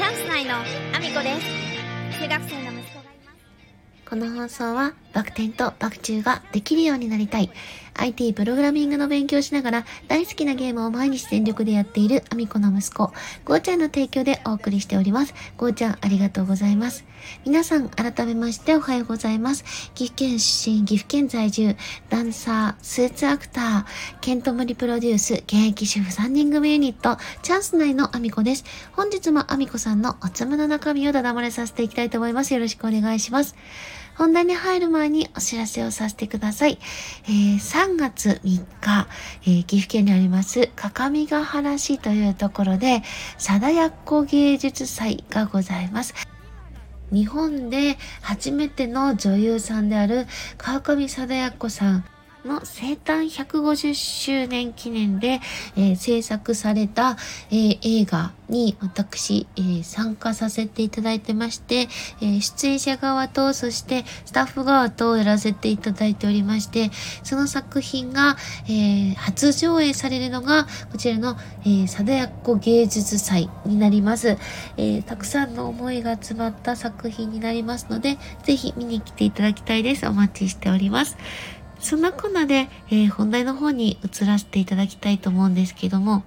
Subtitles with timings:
[0.00, 2.20] チャンス内のアミコです。
[2.22, 4.08] 中学生の息子がいます。
[4.08, 7.50] この放送はバク転とバク宙ができるようになりたい。
[8.00, 13.12] IT プログラミングの勉強しながら大好きなゲームを毎日全力でやっているアミコの息子、
[13.44, 15.34] ゴーちゃんの提供でお送りしております。
[15.58, 17.04] ゴーちゃんありがとうございます。
[17.44, 19.64] 皆さん改めましておはようございます。
[19.94, 21.76] 岐阜県出身、岐阜県在住、
[22.08, 23.84] ダンサー、スーツアクター、
[24.20, 28.64] ケントモリプロデュース、現役主婦3人組ユニット、チャンス内のアミコです。
[28.92, 32.54] 本日もアミコさんのおつむの中身をだだ漏れさせていきたいと思います。
[32.54, 33.54] よろしくお願いします。
[34.20, 36.78] 本題に入る前にお知らせをさせてください。
[37.24, 39.08] えー、3月3日、
[39.44, 43.02] えー、岐阜県にありますかかみが原市というところで、
[43.38, 46.12] 貞奴芸術祭がございます。
[47.10, 50.26] 日本で初めての女優さんである
[50.58, 52.04] 川上貞奴さん
[52.44, 55.40] の生誕150周年記念で、
[55.76, 57.16] えー、制作された、
[57.50, 61.88] えー、映画に私、えー、参加させていただいてまして、
[62.20, 66.90] え出演者側とそしてスタッフ側とやらせていただいておりまして
[67.22, 68.36] その作品が、
[68.68, 74.36] え初上映されるのがこちらの、えー、貞子芸術祭になります、
[74.76, 80.06] えたくさんの思いが詰まった作品になりますのでぜひ見に来ていただきたいです。
[80.06, 81.16] お待ちしております。
[81.80, 86.22] そんなこんなで、えー、本題の方に移らせていただきたいと思うんですけども、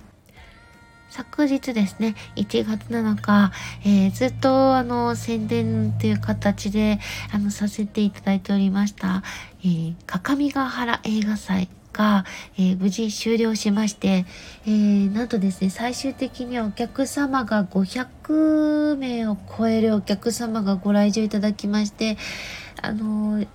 [1.09, 3.51] 昨日ですね、1月7日、
[3.85, 6.99] えー、ずっとあの宣伝という形で
[7.31, 9.21] あのさせていただいておりました、
[9.63, 12.25] えー、各務原映画祭が、
[12.57, 14.25] えー、無事終了しまして、
[14.65, 22.17] えー、なんとですね、最終的にはお客様が500名を超えるお客様がご来場いただきまして、
[22.81, 23.47] あのー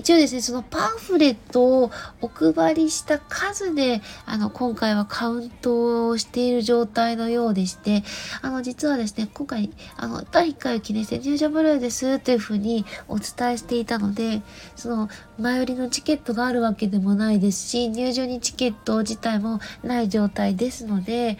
[0.00, 1.90] 一応ですね、そのパンフレットを
[2.22, 8.02] お配りした数で、あの、今回はカウントをしている状態のようでして、
[8.40, 14.40] あの、実はですね、今回、あの、第1回を記念して入場無料ですというふうにお伝えしていたので、
[14.74, 21.36] その、前売りのチケットがあるわけでもないですし、入場にチケット自体もない状態ですので、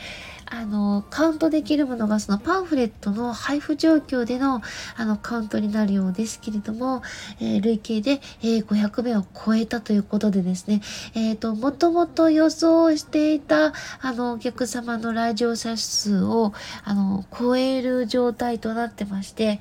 [0.53, 4.61] あの、カウントできるものがそのパンフレットの配布状況での
[4.97, 7.03] あのカウントになるようですけれども、
[7.41, 10.83] えー、累計で、えー、500名を超えたということでですね、
[11.15, 16.53] えっ、ー、と、もともと予想していたあのお客様の来場者数を
[16.85, 19.61] あの超える状態となってまして、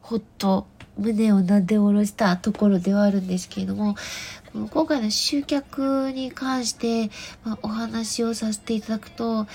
[0.00, 3.94] ほっと胸をなで下ろしたところではあるんですけれども、
[4.70, 7.10] 今回の集客に関して、
[7.44, 9.46] まあ、お話をさせていただくと、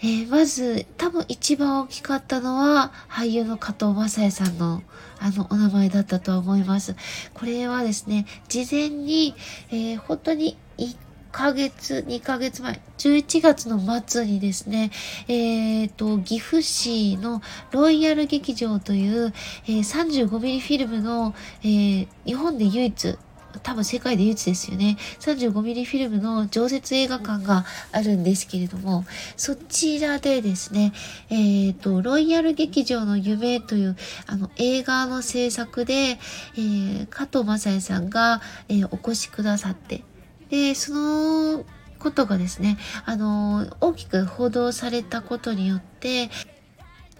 [0.00, 4.82] えー、まず、多分一番大きかったのは、俳優の加藤正也さんの、
[5.18, 6.94] あの、お名前だったと思います。
[7.34, 9.34] これはですね、事前に、
[9.70, 10.96] えー、本当に1
[11.32, 14.90] ヶ月、2ヶ月前、11月の末にですね、
[15.26, 17.42] えっ、ー、と、岐阜市の
[17.72, 19.32] ロイヤル劇場という、
[19.66, 23.18] えー、35mm フィルムの、えー、日本で唯一、
[23.62, 24.96] 多分世界で唯一ですよね。
[25.20, 29.04] 35mm フィルムの常設映画館があるんですけれども、
[29.36, 30.92] そちらでですね、
[31.30, 40.04] えっ、ー、と、ロイヤル劇場の夢というあの映画の制作で、えー、加藤正也さんが、えー、お越しくださって、
[40.50, 41.64] で、その
[41.98, 46.30] ことがですね、あの、大きく報道されたことによって、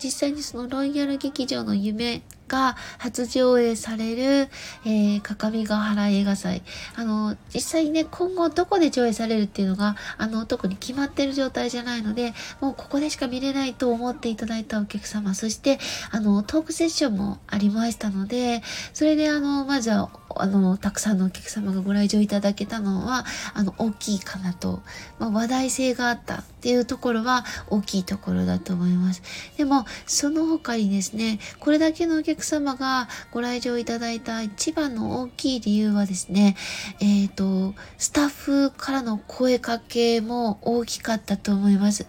[0.03, 4.49] 実際にそのロイヤル劇場の夢が初上映される、
[4.85, 6.63] えー、各務原映画祭。
[6.97, 15.79] あの、実際ね、今後どこで上映されるっていうのが、あの、特に決まってる状態じゃないので、もうここでしか見れないと思っていただいたお客様、そして、
[16.11, 18.63] あの、トークセッションもありましたので、
[18.95, 20.11] それであの、まずは
[20.43, 24.83] あの、たくさんのお客様がご来場いただけたのは、あの、大きいかなと、
[25.19, 29.23] まあ、話題性があったっていうところは大きいところだと思います。
[29.57, 36.57] でも、その他にですね、これだけのお客様がご来場いただいた一番の大きい理由はですね、
[37.01, 42.07] えっ、ー、と、スタッフからの声かけも大きかったと思います。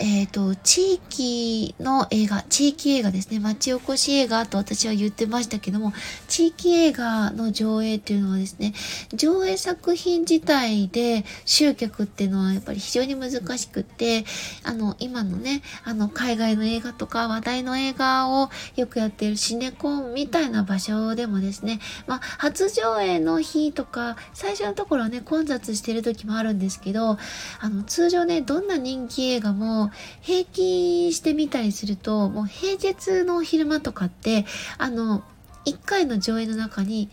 [0.00, 3.38] えっ、ー、と、地域の映画、地域映画ですね。
[3.38, 5.92] 町おこし映画と私は言ってましたけども、
[6.26, 8.72] 地域映画の上映っていうのはですね、
[9.12, 14.24] 上映作品自体で集客っていうのはやっぱり非常に難しくって、
[14.64, 27.18] あの、今のね、あの、海外の映画とか話題の映画をよくやっているシネコンみたいな場所でもですね、まあ、初上映の日とか、最初のところはね、混雑してる時もあるんですけど、
[27.60, 34.46] あの、通常ね、どんな人気映画もも、平均してみたりすると、もう平日の昼間とかって、
[34.78, 35.22] あの、
[35.66, 37.10] 1回の上映の中に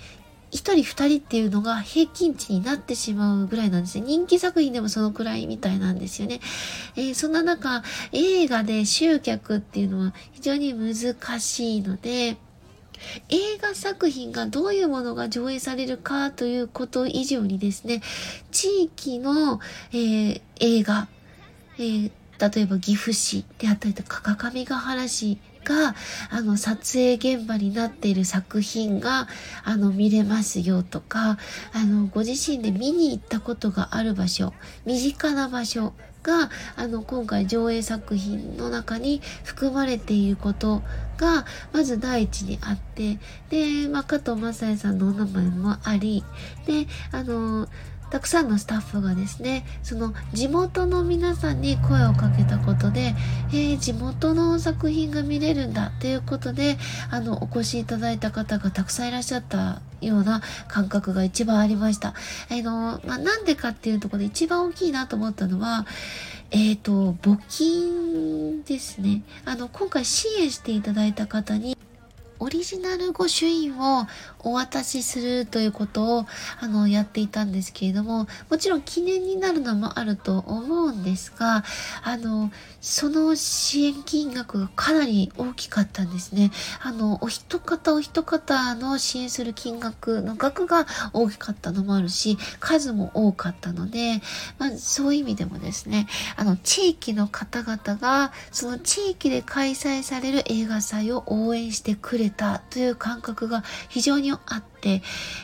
[0.51, 4.05] 1人2人っていうのが平均値になってしまうぐらいなんですね。
[4.05, 6.39] 人気作品でもそのくらいみたいなんですよね。
[6.95, 7.83] えー、そんな中、
[8.13, 12.37] 映画で集客っていうのは非常に難しいので、
[13.29, 18.01] 映画作品がどういうものが上映されるかということ以上にですね、
[18.51, 19.59] 地域の、
[19.91, 21.07] えー、映画、
[21.77, 25.95] えー、例えば岐阜市であったりとか、各務原市が、
[26.29, 29.27] あの、撮影現場になっている作品が、
[29.63, 31.37] あの、見れますよとか、
[31.73, 34.53] あの、ご自身で見に行ったことがある場所、
[34.85, 35.93] 身近な場所
[36.23, 40.81] が、あの、今回上映作品の中に含まれていること
[41.17, 43.19] が、まず第一にあって、
[43.49, 46.23] で、まあ、加藤正也さんのお名前もあり、
[46.65, 47.67] で、あの、
[48.09, 53.15] たくさんのスタッフがですね、その地元の皆さんに声をかけたことで、
[53.49, 56.77] えー、地元の作品が見れるんだということで、
[57.11, 62.09] あの、お越しいただいた方がたくさんいらっしゃったような感覚が一番ありました。
[62.09, 62.13] あ
[62.61, 65.85] の、まあ、なんでかっていうところで一番大きいなと思ったのは、
[66.51, 69.23] えっ、ー、と、募金ですね。
[69.43, 71.77] あの、今回支援していただいた方に、
[72.39, 74.07] オリジナル御朱印を
[74.47, 76.25] お渡しするということを
[76.61, 81.65] あのやっていたんですけれどももちろん記念になるのもあると思うんですが
[82.03, 82.49] あの
[82.79, 86.51] その支援金額がかなり大きかったんですね。
[86.81, 94.21] あのお一方お一方の支援する金額の額が大きかったのもあるし数も多かったので、
[94.57, 96.07] まあ、そういう意味でもですね
[96.37, 105.01] あの地域の方々がその地域で開催される映画祭を応援してくれたという感覚が非常にあって、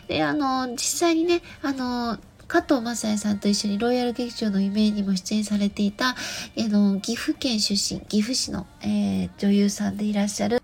[0.07, 2.17] で、あの、実際にね、あの、
[2.47, 6.15] 加藤正也さんと一緒にロイヤル劇場の夢にも出演されていた、あ
[6.55, 10.61] の、岐阜県出身、岐阜市の、えー、女優さんでいらっしゃる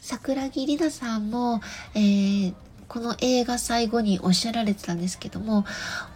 [0.00, 1.60] 桜木里奈さんも、
[1.94, 2.54] えー、
[2.88, 5.66] この映画最後におっしゃられてたんですけども、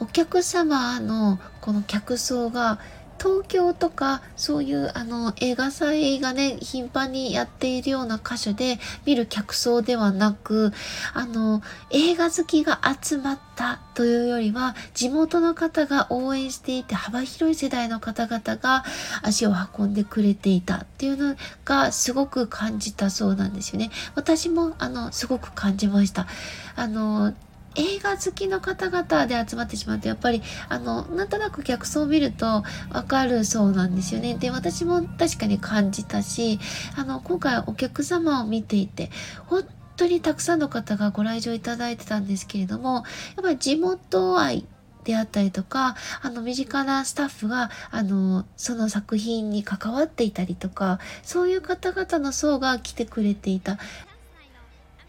[0.00, 2.80] お客様のこの客層が
[3.20, 10.72] 東京とかそういうあの映画祭がね頻繁にやっているような箇所で見る客層ではなく
[11.14, 18.84] あの映画好きが集まったというよりは地元の方が応援していて幅広い世代の方々が
[19.22, 23.90] 足を運んでくれていたっていうのがすごく感じたそうなんですよね。
[24.14, 26.26] 私もあのすごく感じました。
[26.74, 27.34] あの
[27.74, 32.64] 映画好きの方々で集まってしまうとやっぱりあのなんとなく客層を見るとわ
[33.06, 36.58] かるそうなんですよねで私も確かに感じたし
[36.96, 39.10] あの今回お客様を見ていて
[39.46, 39.64] 本
[39.96, 43.04] 当にたくさんの方がご来場いただいてたんですけれどもやっ
[43.42, 44.66] ぱり地元愛
[45.04, 53.78] であったりとか、あの、身近なスタッフが、あの、その作品に関わっていたりとか、そういう方々の層が来てくれていた。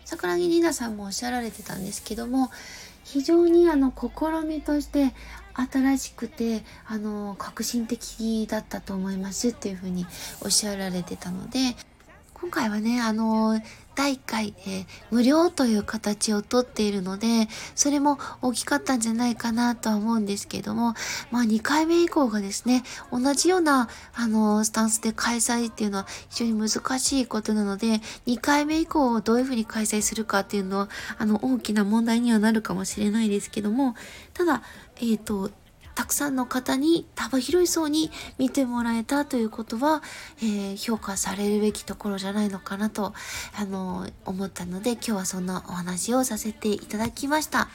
[0.06, 2.50] 桜木里奈さんもおっしゃられてたんですけども
[3.04, 5.14] 非常にあの試みとして
[5.54, 10.06] 新しくてあの革新的だったと思いますっていうふうに
[10.42, 11.60] おっしゃられてたので
[12.44, 13.58] 今回はねあの
[13.96, 20.94] 第1回で無料という形をとっているので、それも大きかったんじゃないかなとは思うんですけども、
[21.32, 33.96] まあ2回目以降がですね、同じようなあのスタンスで開催っていうのは非常に難しいことなので、2回目以降をどういうふうに開催するかっていうのは、あの大きな問題にはなるかもしれないですけども、
[34.34, 34.64] ただ、
[34.98, 35.50] えっ、と、
[35.96, 40.02] たくさんの方に幅広い層に見てもらえたということは、
[40.42, 43.14] えー、評価されるべきところじゃないのかなと、
[43.56, 47.70] あの思ったので今日はそんなお話をさせていただきました。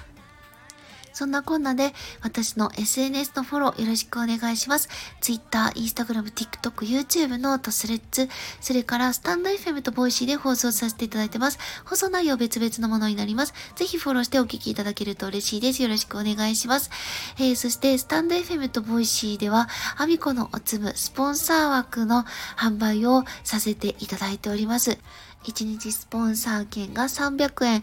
[1.13, 4.89] そんなこんなで私の SNS のフォローよろしくお願いします。
[5.21, 8.29] Twitter、Instagram、TikTok、YouTube note、Threads、
[8.61, 11.59] それからスタンド FM とボイシーで放送させていただいてます。
[11.85, 13.55] 放送内容別々のものになります。
[13.77, 15.83] ぜひフォローしてお聞きいただけると嬉しいです。
[15.83, 16.91] よろしくお願いします。
[17.39, 22.25] えー、そしてスタンド FM とボイシーでは、アミコのおつむスポンサー枠の
[22.57, 24.99] 販売をさせていただいております。
[25.45, 27.83] 1日スポンサー券が300円。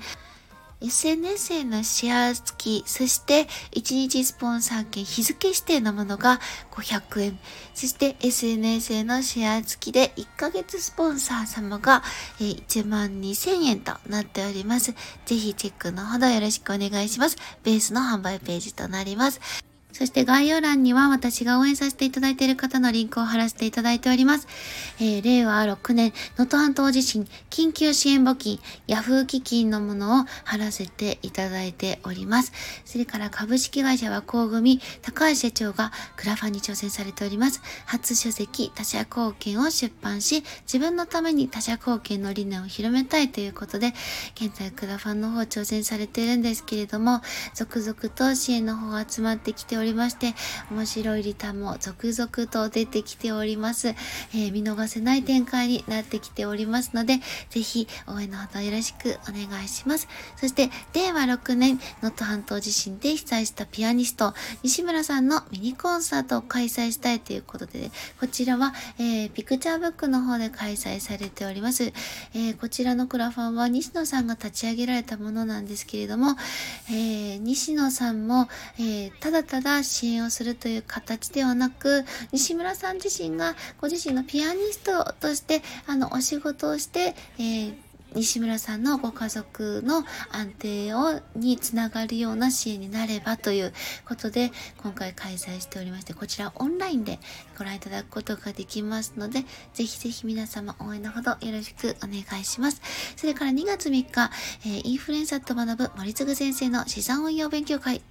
[0.81, 6.39] SNS へのシェア付き、そして1日スポンサー券日付指定のものが
[6.71, 7.39] 500円。
[7.73, 12.03] そして SNS へのシェア付きで1ヶ月スポンサー様が
[12.39, 14.93] 1万2000円となっております。
[15.25, 17.37] ぜひチェックのほどよろしくお願いします。
[17.63, 19.64] ベースの販売ページとなります。
[19.95, 24.45] そして概要欄には私が応援させていただいている方のリンクを貼らせていただいております。
[24.99, 32.51] えー、令和6年、能登半島地震緊急支援募金、ヤフー基金のものを貼らせていただいております。
[32.83, 37.61] それから株式会社は工組、高橋社長がクラファンに挑戦されております。
[37.85, 43.93] 初書籍、他者貢献を出版し、自分のために他者貢献の理念を広めたいということで、
[44.35, 47.21] 現在クラファンの方挑戦されているんですけれども、
[47.53, 49.84] 続々と支援の方が集まってきております。
[49.85, 50.33] りまして、
[50.71, 53.89] 面白いリターンも続々と出てきております。
[53.89, 60.07] えー、見逃せない展開になってきておりますので、ぜひ応援のほどよろしくお願いします。
[60.35, 71.83] そして、令和6年、能登半島地震で被災したピアニスト、西村さんのミニコンサートを開催したいということで、こちらは、えー、ピクチャーブックの方で開催されております。
[72.33, 76.35] えー、こちらのクラファンは西野さんが立ち上げられたものなんですけれども、
[76.89, 78.49] えー、西野さんも、
[78.79, 93.73] えただただ支援をするという形ではなく、西村さん自身がご自身のピアニストとして、あの、お仕事をして、えー西村さんのご家族の安定をにつながるような支援になればという
[94.07, 97.19] ことで今回開催しておりましてこちらオンラインで
[97.57, 99.41] ご覧いただくことができますので
[99.73, 102.81] ぜひぜひ皆様応援のほどよろしくお願いします。
[103.17, 104.31] それから2月3日、
[104.65, 108.01] えー、インフルエンサーと学ぶ森次先生の資産運用勉強会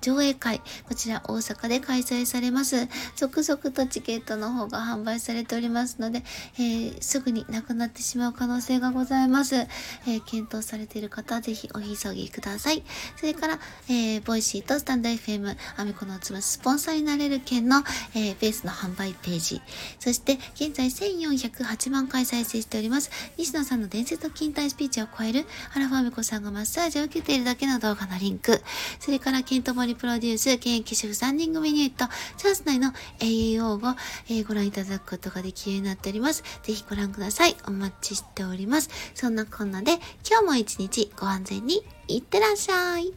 [0.00, 2.88] 上映会、こちら大阪で開催されます。
[3.16, 6.22] 続々とチケットの方が販売されておりますので、
[6.58, 9.56] えー、すぐになくなってしまう可能性がございます。
[9.56, 12.82] えー、検討されている方はぜひお急ぎください。
[13.16, 17.82] それから、えー、ボイシーとスタンド FM、アミコのつむスポンサーになれる権の、
[18.14, 19.62] えベースの販売ページ、
[19.98, 23.10] そして現在1408万回再生しております。
[23.36, 28.62] 西野さんの伝説の近大スピーチを超える、アラファミコさんがマッサージを受けているだけの動画のリンク、
[28.98, 32.06] それからからケントモリプロデュース、現役主婦3人組ユニット、
[32.36, 33.96] チャンス内の AAO を、
[34.28, 36.42] えー、ご覧いただくことができるようになっております。
[36.64, 37.56] ぜひご覧ください。
[37.68, 38.90] お待ちしております。
[39.14, 39.92] そんなこんなで、
[40.28, 43.12] 今日も一日ご安全にいってらっしゃい。